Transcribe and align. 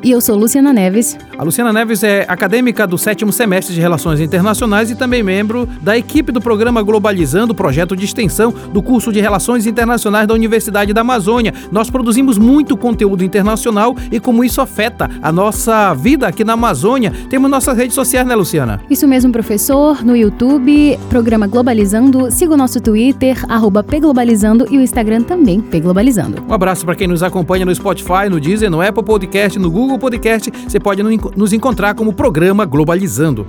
E 0.00 0.12
eu 0.12 0.20
sou 0.20 0.36
Luciana 0.36 0.72
Neves. 0.72 1.18
A 1.36 1.42
Luciana 1.42 1.72
Neves 1.72 2.04
é 2.04 2.24
acadêmica 2.28 2.86
do 2.86 2.96
sétimo 2.96 3.32
semestre 3.32 3.74
de 3.74 3.80
Relações 3.80 4.20
Internacionais 4.20 4.92
e 4.92 4.94
também 4.94 5.24
membro 5.24 5.68
da 5.82 5.98
equipe 5.98 6.30
do 6.30 6.40
programa 6.40 6.80
Globalizando, 6.82 7.52
projeto 7.52 7.96
de 7.96 8.04
extensão 8.04 8.54
do 8.72 8.80
curso 8.80 9.12
de 9.12 9.20
Relações 9.20 9.66
Internacionais 9.66 10.28
da 10.28 10.34
Universidade 10.34 10.92
da 10.92 11.00
Amazônia. 11.00 11.52
Nós 11.72 11.90
produzimos 11.90 12.38
muito 12.38 12.76
conteúdo 12.76 13.24
internacional 13.24 13.96
e 14.12 14.20
como 14.20 14.44
isso 14.44 14.60
afeta 14.60 15.10
a 15.20 15.32
nossa 15.32 15.92
vida 15.94 16.28
aqui 16.28 16.44
na 16.44 16.52
Amazônia. 16.52 17.12
Temos 17.28 17.50
nossas 17.50 17.76
redes 17.76 17.96
sociais, 17.96 18.26
né, 18.26 18.36
Luciana? 18.36 18.80
Isso 18.88 19.06
mesmo, 19.08 19.32
professor. 19.32 20.04
No 20.04 20.16
YouTube, 20.16 20.96
programa 21.08 21.48
Globalizando. 21.48 22.30
Siga 22.30 22.54
o 22.54 22.56
nosso 22.56 22.80
Twitter, 22.80 23.44
arroba 23.48 23.82
Pglobalizando 23.82 24.64
e 24.70 24.78
o 24.78 24.80
Instagram 24.80 25.22
também, 25.22 25.60
Pglobalizando. 25.60 26.44
Um 26.48 26.54
abraço 26.54 26.84
para 26.84 26.94
quem 26.94 27.08
nos 27.08 27.24
acompanha 27.24 27.66
no 27.66 27.74
Spotify, 27.74 28.28
no 28.30 28.38
Deezer, 28.38 28.70
no 28.70 28.80
Apple 28.80 29.02
Podcast, 29.02 29.58
no 29.58 29.68
Google 29.68 29.87
Google 29.88 29.98
Podcast, 29.98 30.50
você 30.50 30.78
pode 30.78 31.02
nos 31.02 31.52
encontrar 31.54 31.94
como 31.94 32.12
programa 32.12 32.66
Globalizando. 32.66 33.46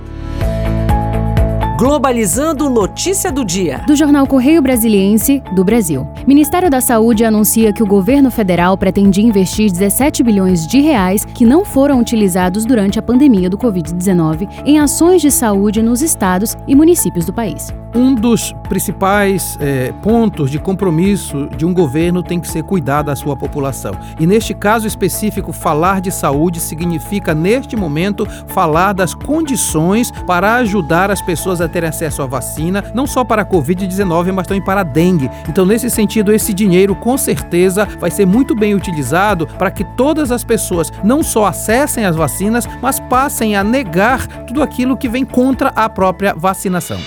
Globalizando 1.80 2.68
Notícia 2.68 3.32
do 3.32 3.42
Dia. 3.42 3.82
Do 3.86 3.96
jornal 3.96 4.26
Correio 4.26 4.60
Brasiliense 4.60 5.42
do 5.54 5.64
Brasil. 5.64 6.06
Ministério 6.26 6.68
da 6.68 6.78
Saúde 6.78 7.24
anuncia 7.24 7.72
que 7.72 7.82
o 7.82 7.86
governo 7.86 8.30
federal 8.30 8.76
pretende 8.76 9.22
investir 9.22 9.70
17 9.72 10.22
bilhões 10.22 10.66
de 10.66 10.78
reais 10.78 11.24
que 11.24 11.46
não 11.46 11.64
foram 11.64 11.98
utilizados 11.98 12.66
durante 12.66 12.98
a 12.98 13.02
pandemia 13.02 13.48
do 13.48 13.56
Covid-19 13.56 14.46
em 14.66 14.78
ações 14.78 15.22
de 15.22 15.30
saúde 15.30 15.80
nos 15.80 16.02
estados 16.02 16.54
e 16.68 16.76
municípios 16.76 17.24
do 17.24 17.32
país. 17.32 17.72
Um 17.92 18.14
dos 18.14 18.52
principais 18.68 19.58
é, 19.60 19.92
pontos 20.00 20.48
de 20.48 20.60
compromisso 20.60 21.48
de 21.56 21.66
um 21.66 21.74
governo 21.74 22.22
tem 22.22 22.38
que 22.38 22.46
ser 22.46 22.62
cuidar 22.62 23.02
da 23.02 23.16
sua 23.16 23.36
população. 23.36 23.92
E 24.18 24.26
neste 24.28 24.54
caso 24.54 24.86
específico, 24.86 25.52
falar 25.52 26.00
de 26.00 26.12
saúde 26.12 26.60
significa, 26.60 27.34
neste 27.34 27.74
momento, 27.74 28.24
falar 28.46 28.92
das 28.92 29.12
condições 29.12 30.12
para 30.24 30.54
ajudar 30.56 31.10
as 31.10 31.20
pessoas 31.20 31.60
a 31.60 31.68
terem 31.70 31.88
acesso 31.88 32.22
à 32.22 32.26
vacina, 32.26 32.84
não 32.94 33.06
só 33.06 33.24
para 33.24 33.42
a 33.42 33.46
Covid-19, 33.46 34.32
mas 34.32 34.46
também 34.46 34.62
para 34.62 34.80
a 34.80 34.84
dengue. 34.84 35.30
Então, 35.48 35.64
nesse 35.64 35.88
sentido, 35.88 36.32
esse 36.32 36.52
dinheiro 36.52 36.94
com 36.94 37.16
certeza 37.16 37.86
vai 37.98 38.10
ser 38.10 38.26
muito 38.26 38.54
bem 38.54 38.74
utilizado 38.74 39.46
para 39.58 39.70
que 39.70 39.84
todas 39.96 40.30
as 40.30 40.44
pessoas 40.44 40.92
não 41.02 41.22
só 41.22 41.46
acessem 41.46 42.04
as 42.04 42.16
vacinas, 42.16 42.68
mas 42.82 43.00
passem 43.00 43.56
a 43.56 43.64
negar 43.64 44.26
tudo 44.46 44.62
aquilo 44.62 44.96
que 44.96 45.08
vem 45.08 45.24
contra 45.24 45.68
a 45.70 45.88
própria 45.88 46.34
vacinação. 46.34 46.98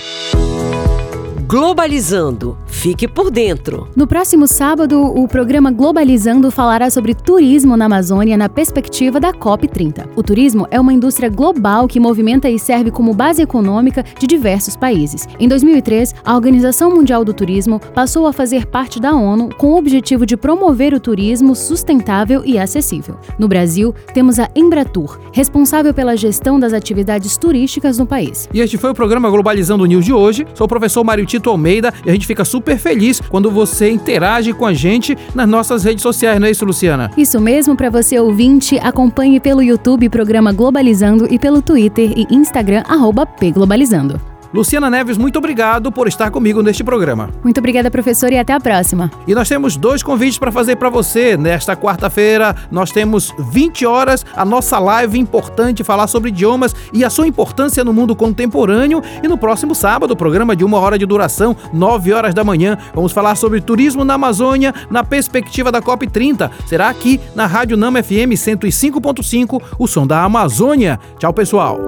Globalizando. 1.46 2.63
Fique 2.84 3.08
por 3.08 3.30
dentro. 3.30 3.88
No 3.96 4.06
próximo 4.06 4.46
sábado, 4.46 5.00
o 5.00 5.26
programa 5.26 5.70
Globalizando 5.70 6.50
falará 6.50 6.90
sobre 6.90 7.14
turismo 7.14 7.78
na 7.78 7.86
Amazônia 7.86 8.36
na 8.36 8.46
perspectiva 8.46 9.18
da 9.18 9.32
COP30. 9.32 10.06
O 10.14 10.22
turismo 10.22 10.68
é 10.70 10.78
uma 10.78 10.92
indústria 10.92 11.30
global 11.30 11.88
que 11.88 11.98
movimenta 11.98 12.46
e 12.50 12.58
serve 12.58 12.90
como 12.90 13.14
base 13.14 13.40
econômica 13.40 14.04
de 14.18 14.26
diversos 14.26 14.76
países. 14.76 15.26
Em 15.40 15.48
2003, 15.48 16.14
a 16.22 16.34
Organização 16.34 16.90
Mundial 16.90 17.24
do 17.24 17.32
Turismo 17.32 17.80
passou 17.94 18.26
a 18.26 18.34
fazer 18.34 18.66
parte 18.66 19.00
da 19.00 19.14
ONU 19.14 19.48
com 19.56 19.68
o 19.68 19.78
objetivo 19.78 20.26
de 20.26 20.36
promover 20.36 20.92
o 20.92 21.00
turismo 21.00 21.54
sustentável 21.54 22.42
e 22.44 22.58
acessível. 22.58 23.16
No 23.38 23.48
Brasil, 23.48 23.94
temos 24.12 24.38
a 24.38 24.50
Embratur, 24.54 25.18
responsável 25.32 25.94
pela 25.94 26.18
gestão 26.18 26.60
das 26.60 26.74
atividades 26.74 27.38
turísticas 27.38 27.96
no 27.96 28.04
país. 28.04 28.46
E 28.52 28.60
este 28.60 28.76
foi 28.76 28.90
o 28.90 28.94
programa 28.94 29.30
Globalizando 29.30 29.86
News 29.86 30.04
de 30.04 30.12
hoje. 30.12 30.46
Sou 30.52 30.66
o 30.66 30.68
professor 30.68 31.02
Mário 31.02 31.24
Tito 31.24 31.48
Almeida 31.48 31.90
e 32.04 32.10
a 32.10 32.12
gente 32.12 32.26
fica 32.26 32.44
super 32.44 32.73
feliz 32.78 33.20
quando 33.20 33.50
você 33.50 33.90
interage 33.90 34.52
com 34.52 34.66
a 34.66 34.74
gente 34.74 35.16
nas 35.34 35.48
nossas 35.48 35.84
redes 35.84 36.02
sociais, 36.02 36.40
não 36.40 36.46
é 36.46 36.50
isso, 36.50 36.64
Luciana? 36.64 37.10
Isso 37.16 37.40
mesmo, 37.40 37.76
para 37.76 37.90
você 37.90 38.18
ouvinte, 38.18 38.78
acompanhe 38.78 39.40
pelo 39.40 39.62
YouTube 39.62 40.08
programa 40.08 40.52
Globalizando 40.52 41.26
e 41.30 41.38
pelo 41.38 41.62
Twitter 41.62 42.12
e 42.16 42.26
Instagram, 42.30 42.82
arroba 42.86 43.26
pglobalizando. 43.26 44.33
Luciana 44.54 44.88
Neves, 44.88 45.18
muito 45.18 45.36
obrigado 45.36 45.90
por 45.90 46.06
estar 46.06 46.30
comigo 46.30 46.62
neste 46.62 46.84
programa. 46.84 47.28
Muito 47.42 47.58
obrigada, 47.58 47.90
professor, 47.90 48.32
e 48.32 48.38
até 48.38 48.52
a 48.52 48.60
próxima. 48.60 49.10
E 49.26 49.34
nós 49.34 49.48
temos 49.48 49.76
dois 49.76 50.00
convites 50.00 50.38
para 50.38 50.52
fazer 50.52 50.76
para 50.76 50.88
você. 50.88 51.36
Nesta 51.36 51.74
quarta-feira, 51.74 52.54
nós 52.70 52.92
temos 52.92 53.34
20 53.36 53.84
horas 53.84 54.24
a 54.36 54.44
nossa 54.44 54.78
live 54.78 55.18
importante 55.18 55.82
falar 55.82 56.06
sobre 56.06 56.28
idiomas 56.28 56.72
e 56.92 57.04
a 57.04 57.10
sua 57.10 57.26
importância 57.26 57.82
no 57.82 57.92
mundo 57.92 58.14
contemporâneo. 58.14 59.02
E 59.24 59.26
no 59.26 59.36
próximo 59.36 59.74
sábado, 59.74 60.12
o 60.12 60.16
programa 60.16 60.54
de 60.54 60.64
uma 60.64 60.78
hora 60.78 60.96
de 60.96 61.04
duração, 61.04 61.56
9 61.72 62.12
horas 62.12 62.32
da 62.32 62.44
manhã, 62.44 62.78
vamos 62.94 63.10
falar 63.10 63.34
sobre 63.34 63.60
turismo 63.60 64.04
na 64.04 64.14
Amazônia 64.14 64.72
na 64.88 65.02
perspectiva 65.02 65.72
da 65.72 65.82
COP30. 65.82 66.48
Será 66.68 66.88
aqui 66.90 67.20
na 67.34 67.46
Rádio 67.46 67.76
Nama 67.76 68.04
FM 68.04 68.38
105.5, 68.38 69.60
o 69.76 69.88
som 69.88 70.06
da 70.06 70.22
Amazônia. 70.22 71.00
Tchau, 71.18 71.32
pessoal. 71.32 71.80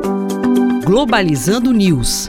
Globalizando 0.84 1.72
News 1.72 2.28